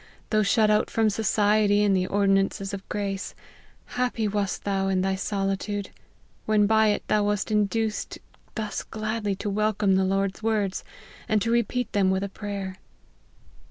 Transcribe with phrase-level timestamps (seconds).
[0.31, 3.35] though shut out from society and the ordi nances of grace:
[3.85, 5.91] happy wast thou in thy solitude,
[6.47, 8.17] when by it thou wast induced
[8.55, 10.83] thus gladly to wel come the Lord's words,
[11.29, 12.77] and repeat them with a prayer.